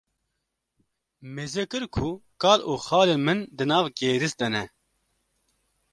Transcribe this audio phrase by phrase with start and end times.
[1.33, 2.07] mêze kir ku
[2.41, 4.63] kal û xalên min di nav gêris de ne